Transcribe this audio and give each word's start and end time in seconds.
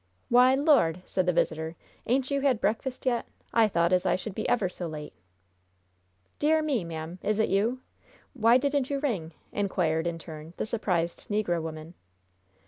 "Why, 0.29 0.55
Lord!" 0.55 1.03
said 1.05 1.27
the 1.27 1.31
visitor. 1.31 1.75
"Ain't 2.07 2.31
you 2.31 2.41
had 2.41 2.59
breakfast 2.59 3.05
yet? 3.05 3.27
I 3.53 3.67
thought 3.67 3.93
as 3.93 4.03
I 4.03 4.15
should 4.15 4.33
be 4.33 4.49
ever 4.49 4.67
so 4.67 4.87
late!" 4.87 5.13
"Dear 6.39 6.63
me, 6.63 6.83
ma'am! 6.83 7.19
Is 7.21 7.37
it 7.37 7.49
you? 7.49 7.81
W'y 8.35 8.59
didn't 8.59 8.89
you 8.89 8.97
ring?" 8.99 9.33
inquired, 9.51 10.07
in 10.07 10.17
turn, 10.17 10.55
the 10.57 10.65
surprised 10.65 11.27
negro 11.29 11.61
woman. 11.61 11.93